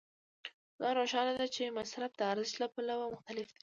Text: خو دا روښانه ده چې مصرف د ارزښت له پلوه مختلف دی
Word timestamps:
خو 0.73 0.77
دا 0.81 0.89
روښانه 0.99 1.33
ده 1.39 1.45
چې 1.55 1.75
مصرف 1.77 2.11
د 2.15 2.21
ارزښت 2.31 2.55
له 2.61 2.67
پلوه 2.73 3.05
مختلف 3.15 3.47
دی 3.51 3.59